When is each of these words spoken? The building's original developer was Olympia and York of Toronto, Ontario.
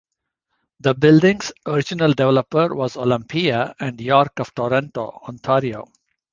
The 0.79 0.95
building's 0.95 1.51
original 1.67 2.15
developer 2.15 2.73
was 2.73 2.97
Olympia 2.97 3.75
and 3.79 4.01
York 4.01 4.39
of 4.39 4.51
Toronto, 4.55 5.19
Ontario. 5.27 5.85